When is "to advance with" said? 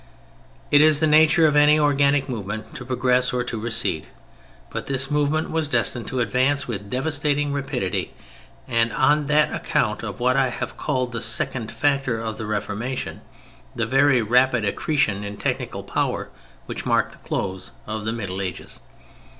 6.07-6.89